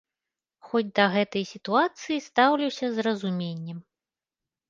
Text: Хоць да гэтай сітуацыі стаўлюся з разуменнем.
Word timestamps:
Хоць 0.67 0.87
да 0.99 1.03
гэтай 1.15 1.43
сітуацыі 1.49 2.23
стаўлюся 2.29 2.85
з 2.95 3.05
разуменнем. 3.09 3.77